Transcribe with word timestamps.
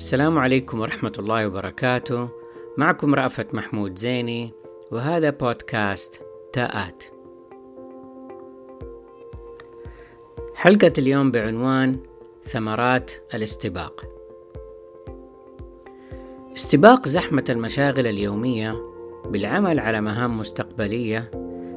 السلام 0.00 0.38
عليكم 0.38 0.80
ورحمة 0.80 1.12
الله 1.18 1.46
وبركاته. 1.46 2.28
معكم 2.76 3.14
رأفت 3.14 3.54
محمود 3.54 3.98
زيني 3.98 4.52
وهذا 4.92 5.30
بودكاست 5.30 6.20
تاءات. 6.52 7.04
حلقة 10.54 10.92
اليوم 10.98 11.30
بعنوان 11.30 11.98
ثمرات 12.44 13.10
الاستباق. 13.34 14.04
استباق 16.54 17.08
زحمة 17.08 17.44
المشاغل 17.48 18.06
اليومية 18.06 18.76
بالعمل 19.24 19.80
على 19.80 20.00
مهام 20.00 20.38
مستقبلية 20.38 21.30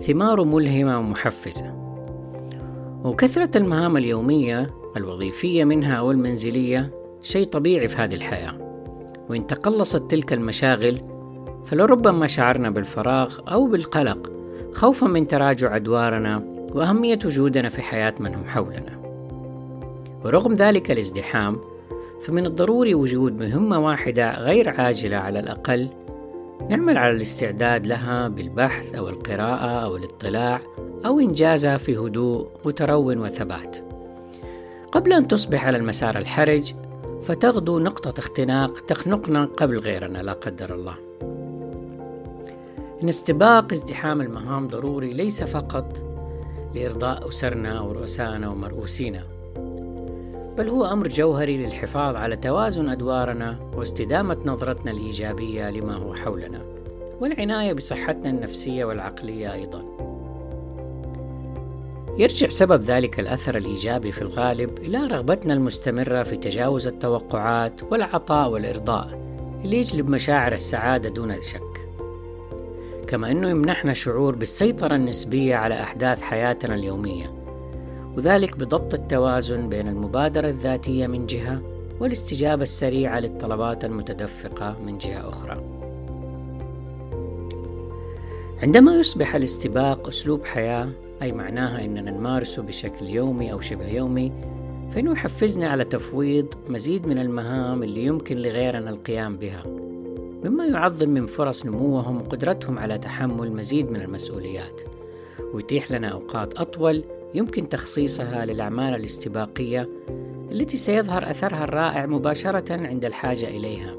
ثماره 0.00 0.44
ملهمة 0.44 0.98
ومحفزة. 0.98 1.74
وكثرة 3.04 3.58
المهام 3.58 3.96
اليومية 3.96 4.74
الوظيفية 4.96 5.64
منها 5.64 5.94
أو 5.94 6.10
المنزلية 6.10 7.03
شيء 7.24 7.46
طبيعي 7.46 7.88
في 7.88 7.96
هذه 7.96 8.14
الحياة. 8.14 8.54
وإن 9.28 9.46
تقلصت 9.46 10.10
تلك 10.10 10.32
المشاغل 10.32 11.00
فلربما 11.64 12.26
شعرنا 12.26 12.70
بالفراغ 12.70 13.38
أو 13.52 13.66
بالقلق 13.66 14.32
خوفا 14.72 15.06
من 15.06 15.26
تراجع 15.26 15.76
أدوارنا 15.76 16.42
وأهمية 16.74 17.18
وجودنا 17.24 17.68
في 17.68 17.82
حياة 17.82 18.14
من 18.20 18.34
هم 18.34 18.44
حولنا. 18.44 19.00
ورغم 20.24 20.54
ذلك 20.54 20.90
الازدحام 20.90 21.60
فمن 22.22 22.46
الضروري 22.46 22.94
وجود 22.94 23.42
مهمة 23.42 23.78
واحدة 23.78 24.38
غير 24.38 24.80
عاجلة 24.80 25.16
على 25.16 25.40
الأقل 25.40 25.88
نعمل 26.70 26.98
على 26.98 27.16
الاستعداد 27.16 27.86
لها 27.86 28.28
بالبحث 28.28 28.94
أو 28.94 29.08
القراءة 29.08 29.84
أو 29.84 29.96
الاطلاع 29.96 30.60
أو 31.06 31.20
إنجازها 31.20 31.76
في 31.76 31.96
هدوء 31.96 32.46
وترون 32.64 33.18
وثبات. 33.18 33.76
قبل 34.92 35.12
أن 35.12 35.28
تصبح 35.28 35.66
على 35.66 35.76
المسار 35.76 36.18
الحرج 36.18 36.74
فتغدو 37.24 37.78
نقطة 37.78 38.18
اختناق 38.18 38.80
تخنقنا 38.80 39.44
قبل 39.44 39.78
غيرنا 39.78 40.18
لا 40.18 40.32
قدر 40.32 40.74
الله. 40.74 40.94
إن 43.02 43.08
استباق 43.08 43.72
ازدحام 43.72 44.20
المهام 44.20 44.68
ضروري 44.68 45.12
ليس 45.12 45.42
فقط 45.42 46.02
لإرضاء 46.74 47.28
أسرنا 47.28 47.78
أو 47.78 47.92
رؤسائنا 47.92 48.48
ومرؤوسينا، 48.48 49.22
بل 50.58 50.68
هو 50.68 50.84
أمر 50.84 51.08
جوهري 51.08 51.56
للحفاظ 51.56 52.16
على 52.16 52.36
توازن 52.36 52.88
أدوارنا 52.88 53.58
واستدامة 53.76 54.36
نظرتنا 54.44 54.90
الإيجابية 54.90 55.70
لما 55.70 55.94
هو 55.94 56.14
حولنا، 56.14 56.62
والعناية 57.20 57.72
بصحتنا 57.72 58.30
النفسية 58.30 58.84
والعقلية 58.84 59.52
أيضًا. 59.52 60.03
يرجع 62.18 62.48
سبب 62.48 62.84
ذلك 62.84 63.20
الأثر 63.20 63.56
الإيجابي 63.56 64.12
في 64.12 64.22
الغالب 64.22 64.78
إلى 64.78 64.98
رغبتنا 64.98 65.54
المستمرة 65.54 66.22
في 66.22 66.36
تجاوز 66.36 66.86
التوقعات 66.86 67.82
والعطاء 67.82 68.50
والإرضاء 68.50 69.08
اللي 69.64 69.76
يجلب 69.76 70.08
مشاعر 70.08 70.52
السعادة 70.52 71.08
دون 71.08 71.42
شك 71.42 71.88
كما 73.06 73.30
أنه 73.30 73.50
يمنحنا 73.50 73.92
شعور 73.92 74.34
بالسيطرة 74.34 74.94
النسبية 74.96 75.56
على 75.56 75.82
أحداث 75.82 76.20
حياتنا 76.20 76.74
اليومية 76.74 77.34
وذلك 78.16 78.56
بضبط 78.56 78.94
التوازن 78.94 79.68
بين 79.68 79.88
المبادرة 79.88 80.48
الذاتية 80.48 81.06
من 81.06 81.26
جهة 81.26 81.62
والاستجابة 82.00 82.62
السريعة 82.62 83.20
للطلبات 83.20 83.84
المتدفقة 83.84 84.76
من 84.86 84.98
جهة 84.98 85.28
أخرى. 85.28 85.62
عندما 88.62 88.94
يصبح 88.94 89.34
الاستباق 89.34 90.08
أسلوب 90.08 90.44
حياة 90.44 90.88
أي 91.22 91.32
معناها 91.32 91.84
أننا 91.84 92.10
نمارسه 92.10 92.62
بشكل 92.62 93.06
يومي 93.06 93.52
أو 93.52 93.60
شبه 93.60 93.88
يومي 93.88 94.32
فإنه 94.90 95.12
يحفزنا 95.12 95.68
على 95.68 95.84
تفويض 95.84 96.46
مزيد 96.68 97.06
من 97.06 97.18
المهام 97.18 97.82
اللي 97.82 98.04
يمكن 98.04 98.36
لغيرنا 98.36 98.90
القيام 98.90 99.36
بها 99.36 99.64
مما 100.44 100.66
يعظم 100.66 101.08
من 101.08 101.26
فرص 101.26 101.66
نموهم 101.66 102.16
وقدرتهم 102.16 102.78
على 102.78 102.98
تحمل 102.98 103.52
مزيد 103.52 103.90
من 103.90 104.00
المسؤوليات 104.00 104.80
ويتيح 105.54 105.92
لنا 105.92 106.08
أوقات 106.08 106.54
أطول 106.54 107.04
يمكن 107.34 107.68
تخصيصها 107.68 108.46
للأعمال 108.46 108.94
الاستباقية 108.94 109.88
التي 110.50 110.76
سيظهر 110.76 111.30
أثرها 111.30 111.64
الرائع 111.64 112.06
مباشرة 112.06 112.72
عند 112.72 113.04
الحاجة 113.04 113.48
إليها 113.48 113.96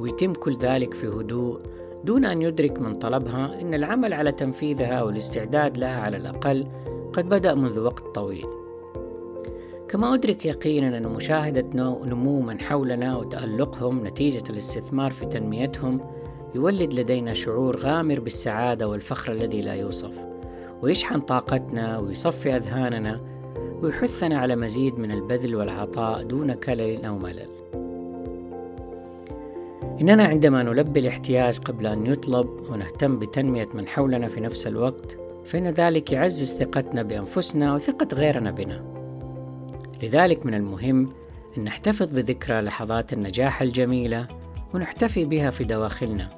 ويتم 0.00 0.32
كل 0.32 0.56
ذلك 0.56 0.94
في 0.94 1.08
هدوء 1.08 1.60
دون 2.04 2.24
أن 2.24 2.42
يدرك 2.42 2.78
من 2.78 2.94
طلبها 2.94 3.60
أن 3.60 3.74
العمل 3.74 4.12
على 4.12 4.32
تنفيذها 4.32 5.02
والاستعداد 5.02 5.78
لها 5.78 6.00
على 6.00 6.16
الأقل 6.16 6.66
قد 7.12 7.28
بدأ 7.28 7.54
منذ 7.54 7.78
وقت 7.78 8.14
طويل. 8.14 8.46
كما 9.88 10.14
أدرك 10.14 10.46
يقينا 10.46 10.98
أن 10.98 11.08
مشاهدة 11.08 11.66
نمو 12.04 12.40
من 12.40 12.60
حولنا 12.60 13.16
وتألقهم 13.16 14.06
نتيجة 14.06 14.42
الاستثمار 14.50 15.10
في 15.10 15.26
تنميتهم 15.26 16.00
يولد 16.54 16.94
لدينا 16.94 17.34
شعور 17.34 17.76
غامر 17.76 18.20
بالسعادة 18.20 18.88
والفخر 18.88 19.32
الذي 19.32 19.60
لا 19.60 19.74
يوصف، 19.74 20.12
ويشحن 20.82 21.20
طاقتنا 21.20 21.98
ويصفي 21.98 22.56
أذهاننا 22.56 23.20
ويحثنا 23.82 24.38
على 24.38 24.56
مزيد 24.56 24.98
من 24.98 25.10
البذل 25.10 25.56
والعطاء 25.56 26.22
دون 26.22 26.52
كلل 26.52 27.04
أو 27.04 27.18
ملل. 27.18 27.61
إننا 30.00 30.24
عندما 30.24 30.62
نلبي 30.62 31.00
الاحتياج 31.00 31.58
قبل 31.58 31.86
أن 31.86 32.06
يطلب 32.06 32.48
ونهتم 32.70 33.18
بتنمية 33.18 33.68
من 33.74 33.88
حولنا 33.88 34.28
في 34.28 34.40
نفس 34.40 34.66
الوقت 34.66 35.18
فإن 35.44 35.68
ذلك 35.68 36.12
يعزز 36.12 36.54
ثقتنا 36.54 37.02
بأنفسنا 37.02 37.74
وثقة 37.74 38.08
غيرنا 38.14 38.50
بنا. 38.50 38.82
لذلك 40.02 40.46
من 40.46 40.54
المهم 40.54 41.12
أن 41.58 41.64
نحتفظ 41.64 42.06
بذكرى 42.14 42.60
لحظات 42.60 43.12
النجاح 43.12 43.62
الجميلة 43.62 44.26
ونحتفي 44.74 45.24
بها 45.24 45.50
في 45.50 45.64
دواخلنا 45.64 46.28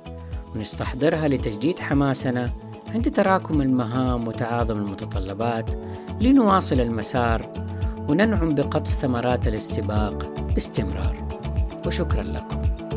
ونستحضرها 0.55 1.29
لتجديد 1.29 1.79
حماسنا 1.79 2.51
عند 2.95 3.11
تراكم 3.11 3.61
المهام 3.61 4.29
وتعاظم 4.29 4.79
المتطلبات 4.79 5.71
لنواصل 6.21 6.81
المسار 6.81 7.53
وننعم 8.09 8.55
بقطف 8.55 8.91
ثمرات 8.91 9.49
الاستباق 9.49 10.35
باستمرار. 10.55 11.29
وشكرا 11.87 12.23
لكم. 12.23 12.94